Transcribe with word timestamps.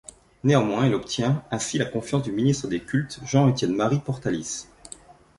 Néanmoins, 0.43 0.87
il 0.87 0.95
obtient 0.95 1.43
ainsi 1.51 1.77
la 1.77 1.85
confiance 1.85 2.23
du 2.23 2.31
ministre 2.31 2.67
des 2.67 2.79
cultes, 2.79 3.19
Jean-Étienne-Marie 3.23 3.99
Portalis. 3.99 4.65